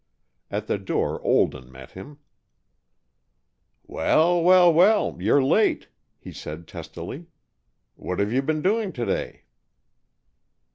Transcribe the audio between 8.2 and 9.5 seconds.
you been doing to day?"